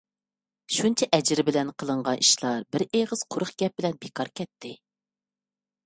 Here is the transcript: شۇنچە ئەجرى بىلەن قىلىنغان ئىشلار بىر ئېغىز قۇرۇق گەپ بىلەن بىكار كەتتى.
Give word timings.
شۇنچە 0.77 1.07
ئەجرى 1.17 1.45
بىلەن 1.51 1.69
قىلىنغان 1.83 2.23
ئىشلار 2.25 2.65
بىر 2.77 2.87
ئېغىز 2.89 3.25
قۇرۇق 3.35 3.55
گەپ 3.63 3.79
بىلەن 3.83 4.03
بىكار 4.07 4.33
كەتتى. 4.41 4.77